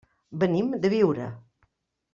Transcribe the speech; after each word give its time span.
Venim 0.43 0.73
de 0.87 0.91
Biure. 0.95 1.29